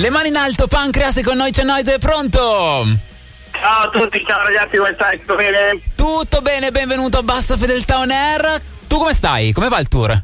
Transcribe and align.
Le 0.00 0.08
mani 0.08 0.28
in 0.28 0.36
alto, 0.36 0.66
Pancreas 0.66 1.18
e 1.18 1.22
con 1.22 1.36
noi 1.36 1.50
c'è 1.50 1.62
Noise, 1.62 1.96
è 1.96 1.98
pronto? 1.98 2.86
Ciao 3.52 3.82
a 3.82 3.90
tutti, 3.90 4.24
ciao 4.26 4.42
ragazzi, 4.42 4.78
come 4.78 4.94
stai? 4.94 5.18
Tutto 5.18 5.34
bene? 5.34 5.78
Tutto 5.94 6.40
bene, 6.40 6.70
benvenuto 6.70 7.18
a 7.18 7.22
Bassa 7.22 7.58
Fedeltà 7.58 7.98
On 7.98 8.10
Air. 8.10 8.62
Tu 8.88 8.96
come 8.96 9.12
stai? 9.12 9.52
Come 9.52 9.68
va 9.68 9.78
il 9.78 9.88
tour? 9.88 10.18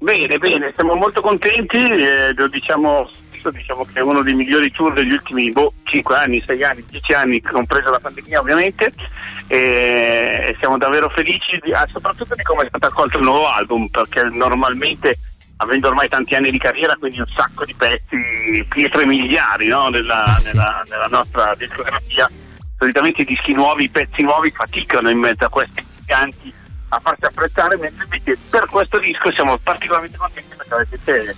Bene, 0.00 0.38
bene, 0.38 0.72
siamo 0.74 0.96
molto 0.96 1.20
contenti, 1.20 1.76
eh, 1.76 2.34
lo 2.34 2.48
diciamo, 2.48 3.08
diciamo 3.52 3.84
che 3.84 4.00
è 4.00 4.02
uno 4.02 4.22
dei 4.22 4.34
migliori 4.34 4.72
tour 4.72 4.92
degli 4.92 5.12
ultimi 5.12 5.52
boh, 5.52 5.72
5 5.84 6.16
anni, 6.16 6.42
6 6.44 6.64
anni, 6.64 6.84
10 6.84 7.12
anni, 7.12 7.40
compresa 7.40 7.90
la 7.90 8.00
pandemia 8.00 8.40
ovviamente, 8.40 8.92
e 9.46 10.56
siamo 10.58 10.78
davvero 10.78 11.08
felici, 11.10 11.60
di, 11.62 11.70
ah, 11.70 11.86
soprattutto 11.92 12.34
di 12.34 12.42
come 12.42 12.64
è 12.64 12.66
stato 12.66 12.86
accolto 12.86 13.18
il 13.18 13.24
nuovo 13.24 13.48
album, 13.48 13.86
perché 13.86 14.24
normalmente 14.24 15.16
avendo 15.58 15.88
ormai 15.88 16.08
tanti 16.08 16.34
anni 16.34 16.50
di 16.50 16.58
carriera, 16.58 16.96
quindi 16.96 17.20
un 17.20 17.30
sacco 17.34 17.64
di 17.64 17.74
pezzi, 17.74 18.16
pietre 18.68 19.06
miliari 19.06 19.68
no? 19.68 19.88
nella, 19.88 20.24
ah, 20.24 20.36
sì. 20.36 20.48
nella, 20.48 20.84
nella, 20.88 21.06
nostra 21.08 21.54
discografia, 21.54 22.30
solitamente 22.78 23.22
i 23.22 23.24
dischi 23.24 23.52
nuovi, 23.52 23.84
i 23.84 23.88
pezzi 23.88 24.22
nuovi 24.22 24.50
faticano 24.50 25.10
in 25.10 25.18
mezzo 25.18 25.44
a 25.44 25.48
questi 25.48 25.84
giganti 25.98 26.52
a 26.88 26.98
farsi 26.98 27.24
apprezzare, 27.24 27.76
mentre 27.76 28.04
invece 28.04 28.36
per 28.48 28.66
questo 28.66 28.98
disco 28.98 29.32
siamo 29.32 29.56
particolarmente 29.58 30.16
contenti 30.16 30.54
perché 30.56 30.74
avete 30.74 31.36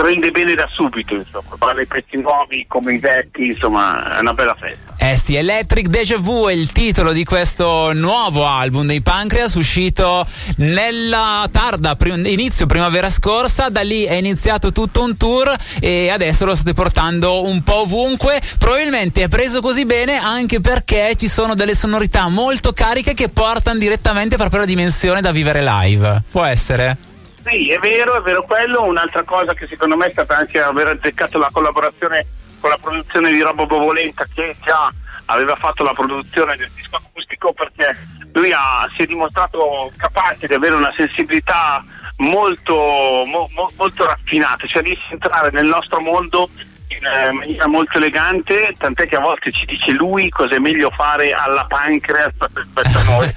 prende 0.00 0.30
bene 0.30 0.54
da 0.54 0.66
subito, 0.70 1.14
insomma, 1.14 1.56
parla 1.58 1.82
i 1.82 1.86
pezzi 1.86 2.16
nuovi 2.16 2.64
come 2.66 2.94
i 2.94 2.98
vecchi, 2.98 3.46
insomma, 3.46 4.16
è 4.16 4.20
una 4.20 4.32
bella 4.32 4.56
festa. 4.58 4.94
Eh 4.96 5.16
sì, 5.16 5.34
Electric 5.34 5.88
Deja 5.88 6.16
Vu 6.18 6.46
è 6.46 6.52
il 6.52 6.72
titolo 6.72 7.12
di 7.12 7.24
questo 7.24 7.92
nuovo 7.92 8.46
album 8.46 8.86
dei 8.86 9.02
Pancreas 9.02 9.54
uscito 9.54 10.26
nella 10.56 11.46
tarda 11.50 11.96
prim- 11.96 12.24
inizio 12.26 12.66
primavera 12.66 13.10
scorsa, 13.10 13.68
da 13.68 13.82
lì 13.82 14.04
è 14.04 14.14
iniziato 14.14 14.72
tutto 14.72 15.02
un 15.02 15.16
tour 15.16 15.54
e 15.80 16.08
adesso 16.08 16.46
lo 16.46 16.54
state 16.54 16.72
portando 16.72 17.46
un 17.46 17.62
po' 17.62 17.82
ovunque, 17.82 18.40
probabilmente 18.58 19.24
è 19.24 19.28
preso 19.28 19.60
così 19.60 19.84
bene 19.84 20.16
anche 20.16 20.60
perché 20.60 21.14
ci 21.16 21.28
sono 21.28 21.54
delle 21.54 21.74
sonorità 21.74 22.28
molto 22.28 22.72
cariche 22.72 23.14
che 23.14 23.28
portano 23.28 23.78
direttamente 23.78 24.36
proprio 24.36 24.60
la 24.60 24.66
dimensione 24.66 25.20
da 25.20 25.30
vivere 25.30 25.62
live. 25.62 26.22
Può 26.30 26.44
essere? 26.44 27.08
Sì, 27.42 27.70
è 27.70 27.78
vero, 27.78 28.16
è 28.16 28.20
vero 28.20 28.42
quello. 28.42 28.82
Un'altra 28.82 29.22
cosa 29.22 29.54
che 29.54 29.66
secondo 29.66 29.96
me 29.96 30.06
è 30.06 30.10
stata 30.10 30.36
anche 30.36 30.60
aver 30.60 30.88
azzeccato 30.88 31.38
la 31.38 31.50
collaborazione 31.52 32.26
con 32.60 32.70
la 32.70 32.78
produzione 32.80 33.30
di 33.30 33.40
Robo 33.40 33.66
Bovolenta 33.66 34.26
che 34.32 34.54
già 34.62 34.92
aveva 35.26 35.54
fatto 35.54 35.82
la 35.82 35.94
produzione 35.94 36.56
del 36.56 36.70
disco 36.74 36.96
acustico 36.96 37.52
perché 37.52 37.96
lui 38.32 38.52
ha, 38.52 38.88
si 38.94 39.02
è 39.02 39.06
dimostrato 39.06 39.90
capace 39.96 40.46
di 40.46 40.54
avere 40.54 40.74
una 40.74 40.92
sensibilità 40.94 41.82
molto, 42.18 42.74
mo, 42.74 43.48
mo, 43.54 43.70
molto 43.76 44.04
raffinata, 44.04 44.66
cioè 44.66 44.82
a 44.82 45.12
entrare 45.12 45.50
nel 45.50 45.66
nostro 45.66 46.00
mondo 46.00 46.50
in 46.88 47.06
eh, 47.06 47.32
maniera 47.32 47.66
molto 47.66 47.98
elegante, 47.98 48.74
tant'è 48.76 49.06
che 49.06 49.16
a 49.16 49.20
volte 49.20 49.52
ci 49.52 49.64
dice 49.64 49.92
lui 49.92 50.28
cosa 50.28 50.56
è 50.56 50.58
meglio 50.58 50.90
fare 50.90 51.32
alla 51.32 51.64
pancreas 51.66 52.34
rispetto 52.52 52.98
a 52.98 53.02
noi. 53.04 53.32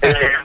eh, 0.00 0.38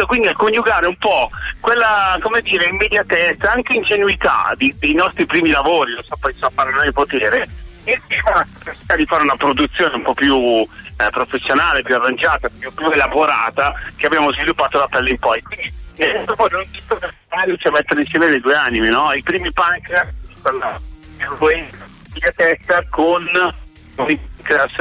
riuscito 0.00 0.06
quindi 0.06 0.28
a 0.28 0.34
coniugare 0.34 0.86
un 0.86 0.96
po' 0.96 1.28
quella, 1.60 2.18
come 2.20 2.40
dire, 2.42 2.68
immediatezza, 2.68 3.52
anche 3.52 3.74
ingenuità 3.74 4.52
di, 4.56 4.74
dei 4.78 4.94
nostri 4.94 5.26
primi 5.26 5.50
lavori, 5.50 5.92
lo 5.92 6.02
so, 6.02 6.16
poi 6.18 6.32
so 6.34 6.50
fare 6.54 6.72
noi 6.72 6.92
potere, 6.92 7.46
e 7.84 8.00
la 8.24 8.46
necessità 8.58 8.96
di 8.96 9.06
fare 9.06 9.22
una 9.22 9.36
produzione 9.36 9.94
un 9.96 10.02
po' 10.02 10.14
più 10.14 10.36
eh, 10.36 11.10
professionale, 11.10 11.82
più 11.82 11.94
arrangiata, 11.94 12.48
più, 12.48 12.72
più, 12.72 12.90
elaborata, 12.90 13.74
che 13.96 14.06
abbiamo 14.06 14.32
sviluppato 14.32 14.78
da 14.78 14.88
pelle 14.88 15.10
in 15.10 15.18
poi. 15.18 15.42
Quindi 15.42 15.72
eh, 15.96 16.24
poi 16.34 16.48
non 16.50 16.64
tutto 16.70 16.98
riesce 17.44 17.68
a 17.68 17.72
mettere 17.72 18.00
insieme 18.00 18.30
le 18.30 18.40
due 18.40 18.54
anime, 18.54 18.88
no? 18.88 19.12
I 19.12 19.22
primi 19.22 19.52
punk, 19.52 20.12
quella 20.42 20.80
immediatezza 22.08 22.84
con 22.88 23.28
i 24.08 24.18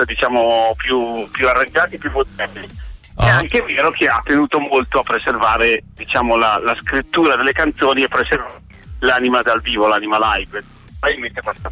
diciamo 0.06 0.74
più, 0.78 1.28
più 1.30 1.48
arrangiati, 1.48 1.98
più 1.98 2.12
potenti 2.12 2.79
è 3.19 3.28
ah. 3.28 3.35
anche 3.35 3.62
vero 3.62 3.91
che 3.91 4.07
ha 4.07 4.22
tenuto 4.24 4.59
molto 4.59 5.00
a 5.00 5.03
preservare 5.03 5.84
diciamo, 5.94 6.38
la, 6.38 6.57
la 6.63 6.75
scrittura 6.80 7.35
delle 7.35 7.52
canzoni 7.52 8.03
e 8.03 8.07
preservare 8.07 8.62
l'anima 9.00 9.41
dal 9.41 9.62
vivo, 9.62 9.88
l'anima 9.88 10.18
live 10.35 10.63
probabilmente 11.00 11.42
questa 11.42 11.72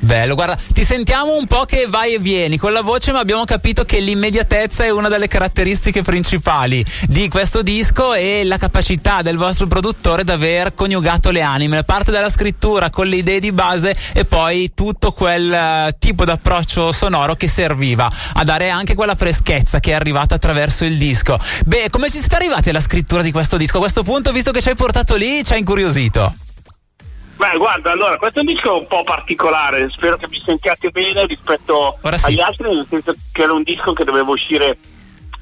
Bello, 0.00 0.34
guarda, 0.34 0.58
ti 0.72 0.84
sentiamo 0.84 1.36
un 1.36 1.46
po' 1.46 1.64
che 1.64 1.86
vai 1.88 2.14
e 2.14 2.18
vieni 2.18 2.56
con 2.56 2.72
la 2.72 2.82
voce, 2.82 3.12
ma 3.12 3.20
abbiamo 3.20 3.44
capito 3.44 3.84
che 3.84 4.00
l'immediatezza 4.00 4.84
è 4.84 4.90
una 4.90 5.08
delle 5.08 5.28
caratteristiche 5.28 6.02
principali 6.02 6.84
di 7.06 7.28
questo 7.28 7.62
disco 7.62 8.14
e 8.14 8.42
la 8.44 8.56
capacità 8.56 9.22
del 9.22 9.36
vostro 9.36 9.66
produttore 9.66 10.24
di 10.24 10.30
aver 10.30 10.74
coniugato 10.74 11.30
le 11.30 11.42
anime, 11.42 11.84
parte 11.84 12.10
dalla 12.10 12.30
scrittura 12.30 12.90
con 12.90 13.06
le 13.06 13.16
idee 13.16 13.38
di 13.38 13.52
base 13.52 13.96
e 14.14 14.24
poi 14.24 14.72
tutto 14.74 15.12
quel 15.12 15.88
uh, 15.90 15.96
tipo 15.98 16.24
di 16.24 16.30
approccio 16.30 16.90
sonoro 16.90 17.36
che 17.36 17.48
serviva 17.48 18.10
a 18.34 18.44
dare 18.44 18.70
anche 18.70 18.94
quella 18.94 19.14
freschezza 19.14 19.78
che 19.78 19.90
è 19.90 19.94
arrivata 19.94 20.34
attraverso 20.34 20.84
il 20.84 20.96
disco. 20.96 21.38
Beh, 21.66 21.90
come 21.90 22.10
ci 22.10 22.18
siete 22.18 22.36
arrivati 22.36 22.70
alla 22.70 22.80
scrittura 22.80 23.22
di 23.22 23.30
questo 23.30 23.56
disco? 23.56 23.76
A 23.76 23.80
questo 23.80 24.02
punto, 24.02 24.32
visto 24.32 24.50
che 24.50 24.62
ci 24.62 24.70
hai 24.70 24.76
portato 24.76 25.16
lì, 25.16 25.44
ci 25.44 25.52
ha 25.52 25.56
incuriosito. 25.56 26.47
Beh, 27.38 27.56
guarda, 27.56 27.92
allora, 27.92 28.16
questo 28.16 28.40
è 28.40 28.42
un 28.42 28.52
disco 28.52 28.78
un 28.78 28.86
po' 28.88 29.02
particolare, 29.04 29.88
spero 29.90 30.16
che 30.16 30.26
vi 30.26 30.40
sentiate 30.44 30.90
bene 30.90 31.24
rispetto 31.24 31.96
sì. 32.16 32.24
agli 32.26 32.40
altri, 32.40 32.74
nel 32.74 32.86
senso 32.88 33.14
che 33.30 33.42
era 33.42 33.52
un 33.52 33.62
disco 33.62 33.92
che 33.92 34.02
doveva 34.02 34.28
uscire 34.28 34.76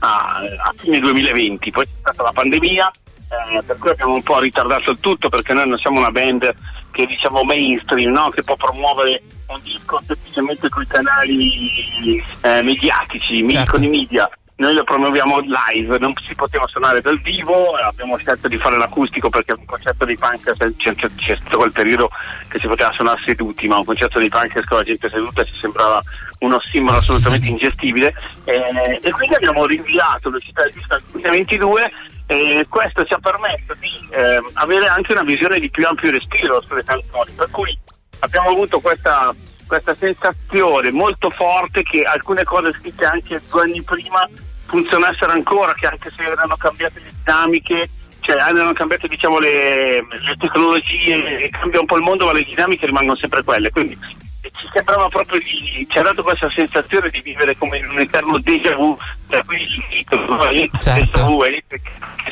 a, 0.00 0.42
a 0.64 0.74
fine 0.76 0.98
2020, 0.98 1.70
poi 1.70 1.86
c'è 1.86 1.92
stata 1.98 2.22
la 2.22 2.32
pandemia, 2.32 2.90
eh, 2.90 3.62
per 3.62 3.78
cui 3.78 3.88
abbiamo 3.88 4.12
un 4.12 4.22
po' 4.22 4.38
ritardato 4.38 4.90
il 4.90 4.98
tutto 5.00 5.30
perché 5.30 5.54
noi 5.54 5.66
non 5.66 5.78
siamo 5.78 5.98
una 5.98 6.10
band 6.10 6.54
che 6.90 7.06
diciamo 7.06 7.42
mainstream, 7.44 8.12
no? 8.12 8.28
che 8.28 8.42
può 8.42 8.56
promuovere 8.56 9.22
un 9.46 9.60
disco 9.62 9.98
semplicemente 10.04 10.68
con 10.68 10.82
i 10.82 10.86
canali 10.86 12.22
eh, 12.42 12.60
mediatici, 12.60 13.48
certo. 13.48 13.70
con 13.70 13.82
i 13.82 13.88
media 13.88 14.28
noi 14.56 14.74
lo 14.74 14.84
promuoviamo 14.84 15.40
live, 15.40 15.98
non 15.98 16.14
si 16.26 16.34
poteva 16.34 16.66
suonare 16.66 17.02
dal 17.02 17.20
vivo, 17.20 17.74
abbiamo 17.74 18.16
scelto 18.16 18.48
di 18.48 18.56
fare 18.56 18.78
l'acustico 18.78 19.28
perché 19.28 19.52
un 19.52 19.66
concerto 19.66 20.06
di 20.06 20.16
punk 20.16 20.50
c'è, 20.76 21.36
stato 21.36 21.58
quel 21.58 21.72
periodo 21.72 22.08
che 22.48 22.58
si 22.58 22.66
poteva 22.66 22.90
suonare 22.92 23.20
seduti, 23.22 23.68
ma 23.68 23.76
un 23.76 23.84
concerto 23.84 24.18
di 24.18 24.30
punk 24.30 24.64
con 24.64 24.78
la 24.78 24.82
gente 24.82 25.10
seduta 25.10 25.44
ci 25.44 25.54
sembrava 25.56 26.02
un 26.40 26.54
ossimoro 26.54 26.96
assolutamente 26.96 27.46
ingestibile. 27.46 28.14
Eh, 28.44 28.98
e 29.02 29.10
quindi 29.10 29.34
abbiamo 29.34 29.66
rinviato 29.66 30.30
l'uscita 30.30 30.62
del 30.62 30.72
disco 30.72 30.94
al 30.94 31.02
2022 31.10 31.92
e 32.28 32.66
questo 32.68 33.04
ci 33.04 33.12
ha 33.12 33.18
permesso 33.18 33.74
di 33.78 34.08
eh, 34.10 34.42
avere 34.54 34.86
anche 34.86 35.12
una 35.12 35.22
visione 35.22 35.60
di 35.60 35.68
più 35.68 35.86
ampio 35.86 36.10
respiro 36.10 36.62
sulle 36.66 36.82
canzoni, 36.82 37.30
per 37.32 37.50
cui 37.50 37.78
abbiamo 38.20 38.48
avuto 38.48 38.80
questa 38.80 39.34
questa 39.66 39.94
sensazione 39.94 40.90
molto 40.90 41.30
forte 41.30 41.82
che 41.82 42.02
alcune 42.02 42.44
cose 42.44 42.72
scritte 42.72 43.04
anche 43.04 43.42
due 43.50 43.62
anni 43.62 43.82
prima 43.82 44.28
funzionassero 44.66 45.32
ancora, 45.32 45.74
che 45.74 45.86
anche 45.86 46.10
se 46.14 46.22
erano 46.24 46.56
cambiate 46.56 47.00
le 47.00 47.10
dinamiche, 47.22 47.88
cioè 48.20 48.36
erano 48.36 48.72
cambiate 48.72 49.08
diciamo, 49.08 49.38
le, 49.38 50.00
le 50.00 50.36
tecnologie, 50.38 51.48
cambia 51.50 51.80
un 51.80 51.86
po' 51.86 51.96
il 51.96 52.02
mondo, 52.02 52.26
ma 52.26 52.32
le 52.32 52.42
dinamiche 52.42 52.86
rimangono 52.86 53.16
sempre 53.16 53.42
quelle. 53.44 53.70
Quindi 53.70 53.96
ci 54.42 54.68
sembrava 54.72 55.08
proprio 55.08 55.38
di, 55.38 55.86
ci 55.88 55.98
ha 55.98 56.02
dato 56.02 56.22
questa 56.22 56.50
sensazione 56.50 57.08
di 57.10 57.20
vivere 57.20 57.56
come 57.56 57.78
in 57.78 57.88
un 57.88 57.98
eterno 57.98 58.38
déjà 58.38 58.74
vu, 58.74 58.96
cioè 59.36 59.44
qui 59.44 59.60
il 59.60 59.84
titolo, 59.90 60.38
certo. 60.78 61.24
vu 61.26 61.42
è 61.42 61.62
che 61.68 61.80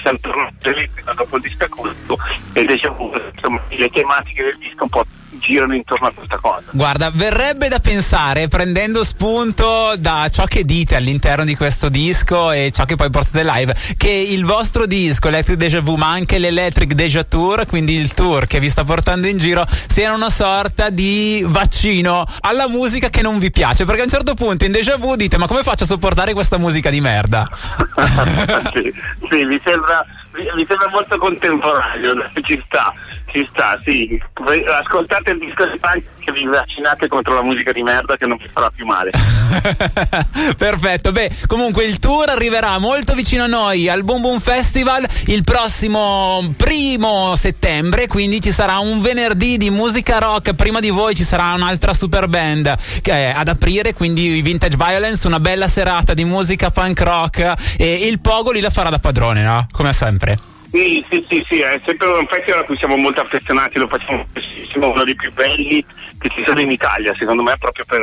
siamo 0.00 0.18
tornati 0.20 0.90
dopo 1.14 1.36
il 1.36 1.42
disco 1.42 1.66
e 2.52 2.64
déjà 2.64 2.90
vu, 2.90 3.12
insomma, 3.34 3.60
le 3.68 3.88
tematiche 3.88 4.42
del 4.42 4.56
disco 4.58 4.84
un 4.84 4.88
po' 4.88 5.04
girano 5.38 5.74
intorno 5.74 6.06
a 6.06 6.12
questa 6.12 6.38
cosa. 6.38 6.62
Guarda, 6.70 7.10
verrebbe 7.12 7.68
da 7.68 7.78
pensare, 7.78 8.48
prendendo 8.48 9.04
spunto 9.04 9.94
da 9.98 10.28
ciò 10.30 10.44
che 10.44 10.64
dite 10.64 10.96
all'interno 10.96 11.44
di 11.44 11.54
questo 11.54 11.88
disco 11.88 12.50
e 12.50 12.70
ciò 12.72 12.84
che 12.84 12.96
poi 12.96 13.10
portate 13.10 13.44
live, 13.44 13.74
che 13.96 14.10
il 14.10 14.44
vostro 14.44 14.86
disco, 14.86 15.28
Electric 15.28 15.58
Deja 15.58 15.80
Vu, 15.80 15.96
ma 15.96 16.10
anche 16.10 16.38
l'Electric 16.38 16.94
Deja 16.94 17.24
Tour, 17.24 17.66
quindi 17.66 17.94
il 17.94 18.14
tour 18.14 18.46
che 18.46 18.60
vi 18.60 18.68
sta 18.68 18.84
portando 18.84 19.26
in 19.26 19.36
giro, 19.36 19.66
siano 19.68 20.14
una 20.14 20.30
sorta 20.30 20.90
di 20.90 21.44
vaccino 21.46 22.24
alla 22.40 22.68
musica 22.68 23.10
che 23.10 23.22
non 23.22 23.38
vi 23.38 23.50
piace. 23.50 23.84
Perché 23.84 24.00
a 24.00 24.04
un 24.04 24.10
certo 24.10 24.34
punto 24.34 24.64
in 24.64 24.72
Deja 24.72 24.96
Vu 24.96 25.16
dite: 25.16 25.36
Ma 25.38 25.46
come 25.46 25.62
faccio 25.62 25.84
a 25.84 25.86
sopportare 25.86 26.32
questa 26.32 26.58
musica 26.58 26.90
di 26.94 27.00
merda? 27.00 27.48
sì, 28.72 28.94
sì, 29.28 29.44
mi 29.44 29.60
sembra 29.64 30.06
mi 30.34 30.66
sembra 30.66 30.88
molto 30.88 31.16
contemporaneo, 31.16 32.14
ci 32.42 32.60
sta, 32.64 32.92
ci 33.34 33.48
sta, 33.50 33.78
sì. 33.82 34.22
Ascoltate 34.80 35.32
il 35.32 35.38
disco 35.38 35.64
di 35.64 35.76
punk 35.78 36.04
che 36.20 36.30
vi 36.30 36.46
vaccinate 36.46 37.08
contro 37.08 37.34
la 37.34 37.42
musica 37.42 37.72
di 37.72 37.82
merda 37.82 38.16
che 38.16 38.26
non 38.26 38.36
vi 38.36 38.48
farà 38.50 38.70
più 38.70 38.86
male. 38.86 39.10
Perfetto, 40.56 41.10
beh, 41.10 41.30
comunque 41.48 41.84
il 41.84 41.98
tour 41.98 42.30
arriverà 42.30 42.78
molto 42.78 43.14
vicino 43.14 43.42
a 43.42 43.46
noi 43.48 43.88
al 43.88 44.04
Boom 44.04 44.22
Boom 44.22 44.38
Festival 44.38 45.04
il 45.26 45.42
prossimo 45.42 46.54
primo 46.56 47.34
settembre, 47.36 48.06
quindi 48.06 48.40
ci 48.40 48.52
sarà 48.52 48.78
un 48.78 49.00
venerdì 49.00 49.56
di 49.56 49.70
musica 49.70 50.18
rock, 50.18 50.54
prima 50.54 50.78
di 50.78 50.90
voi 50.90 51.16
ci 51.16 51.24
sarà 51.24 51.52
un'altra 51.54 51.92
super 51.92 52.28
band 52.28 52.66
ad 52.66 53.48
aprire, 53.48 53.94
quindi 53.94 54.40
Vintage 54.42 54.76
Violence, 54.76 55.26
una 55.26 55.40
bella 55.40 55.66
serata 55.66 56.14
di 56.14 56.24
musica 56.24 56.70
punk 56.70 57.00
rock 57.00 57.54
e 57.76 58.06
il 58.06 58.20
Pogo 58.20 58.52
lì 58.52 58.60
la 58.60 58.70
farà 58.70 58.90
da 58.90 58.98
padrone, 58.98 59.42
no? 59.42 59.66
Come 59.72 59.92
sempre. 59.92 60.53
Sì, 60.74 61.06
sì, 61.08 61.24
sì, 61.30 61.46
sì, 61.48 61.60
è 61.60 61.80
sempre 61.86 62.08
un 62.08 62.26
festival 62.26 62.62
a 62.62 62.64
cui 62.64 62.76
siamo 62.76 62.96
molto 62.96 63.20
affezionati, 63.20 63.78
lo 63.78 63.86
facciamo 63.86 64.26
spessissimo, 64.28 64.90
uno 64.90 65.04
dei 65.04 65.14
più 65.14 65.32
belli 65.32 65.86
che 66.18 66.28
ci 66.30 66.42
sono 66.44 66.60
in 66.60 66.72
Italia, 66.72 67.14
secondo 67.16 67.44
me 67.44 67.54
proprio 67.56 67.84
per 67.84 68.02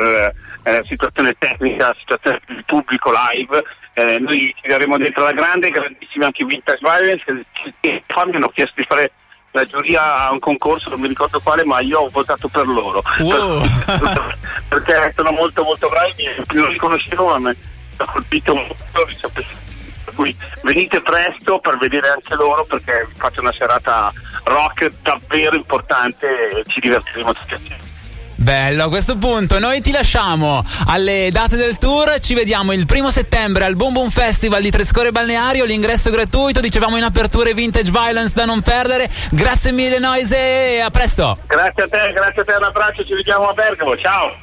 eh, 0.62 0.82
situazione 0.82 1.34
tecnica, 1.38 1.94
situazione 1.98 2.40
del 2.46 2.64
pubblico 2.64 3.12
live. 3.12 3.62
Eh, 3.92 4.18
noi 4.20 4.54
ci 4.58 4.68
daremo 4.68 4.96
dentro 4.96 5.24
la 5.24 5.32
grande, 5.32 5.68
grandissimi 5.68 6.24
anche 6.24 6.46
Vintage 6.46 6.78
Violence, 6.80 7.44
che 7.80 8.02
mi 8.24 8.34
hanno 8.36 8.48
chiesto 8.48 8.72
di 8.76 8.86
fare 8.88 9.12
la 9.50 9.66
giuria 9.66 10.28
a 10.28 10.32
un 10.32 10.38
concorso, 10.38 10.88
non 10.88 11.00
mi 11.00 11.08
ricordo 11.08 11.40
quale, 11.40 11.64
ma 11.64 11.80
io 11.80 12.00
ho 12.00 12.08
votato 12.08 12.48
per 12.48 12.66
loro. 12.66 13.02
Wow. 13.18 13.62
perché 14.70 15.12
sono 15.14 15.30
molto 15.32 15.62
molto 15.62 15.90
bravi, 15.90 16.24
non 16.54 16.70
li 16.70 16.78
conoscevo, 16.78 17.38
ma 17.38 17.50
mi 17.50 17.54
ha 17.98 18.04
colpito 18.06 18.54
molto, 18.54 19.06
per 20.12 20.14
cui 20.14 20.36
venite 20.62 21.00
presto 21.00 21.58
per 21.58 21.78
vedere 21.78 22.10
anche 22.10 22.34
loro 22.34 22.64
perché 22.64 23.08
faccio 23.16 23.40
una 23.40 23.52
serata 23.52 24.12
rock 24.44 24.92
davvero 25.02 25.56
importante 25.56 26.26
e 26.26 26.64
ci 26.66 26.80
divertiremo 26.80 27.32
tutti 27.32 27.54
assieme. 27.54 27.90
Bello, 28.34 28.84
a 28.84 28.88
questo 28.88 29.16
punto 29.16 29.60
noi 29.60 29.80
ti 29.80 29.92
lasciamo 29.92 30.64
alle 30.88 31.28
date 31.30 31.56
del 31.56 31.78
tour, 31.78 32.18
ci 32.18 32.34
vediamo 32.34 32.72
il 32.72 32.86
primo 32.86 33.08
settembre 33.12 33.64
al 33.64 33.76
Boom 33.76 33.92
Boom 33.92 34.10
Festival 34.10 34.60
di 34.60 34.70
Trescore 34.70 35.12
Balneario, 35.12 35.64
l'ingresso 35.64 36.08
è 36.08 36.12
gratuito, 36.12 36.60
dicevamo 36.60 36.96
in 36.96 37.04
apertura 37.04 37.52
Vintage 37.52 37.92
Violence 37.92 38.34
da 38.34 38.44
non 38.44 38.60
perdere, 38.60 39.08
grazie 39.30 39.70
mille 39.70 40.00
Noise 40.00 40.74
e 40.74 40.80
a 40.80 40.90
presto! 40.90 41.36
Grazie 41.46 41.84
a 41.84 41.88
te, 41.88 42.12
grazie 42.12 42.42
a 42.42 42.44
te, 42.44 42.52
un 42.54 42.64
abbraccio, 42.64 43.04
ci 43.04 43.14
vediamo 43.14 43.48
a 43.48 43.52
Bergamo, 43.52 43.96
ciao! 43.96 44.36